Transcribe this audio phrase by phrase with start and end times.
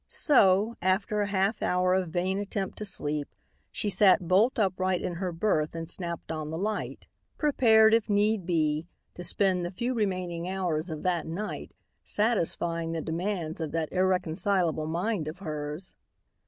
[0.07, 3.27] So, after a half hour of vain attempt to sleep,
[3.71, 7.05] she sat bolt upright in her berth and snapped on the light,
[7.37, 13.01] prepared if need be to spend the few remaining hours of that night satisfying the
[13.01, 15.93] demands of that irreconcilable mind of hers.